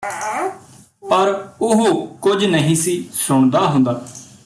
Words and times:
ਪਰ 1.09 1.49
ਉਹ 1.61 2.07
ਕੁੱਝ 2.21 2.45
ਨਹੀਂ 2.45 2.75
ਸੀ 2.75 2.93
ਸੁਣਦਾ 3.13 3.59
ਹੁੰਦਾ 3.59 4.01